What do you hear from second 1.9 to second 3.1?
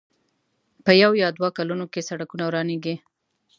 کې سړکونه ورانېږي.